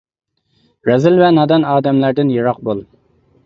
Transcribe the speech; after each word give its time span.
رەزىل 0.89 1.21
ۋە 1.21 1.29
نادان 1.39 1.69
ئادەملەردىن 1.75 2.35
يىراق 2.39 2.67
بول. 2.71 2.87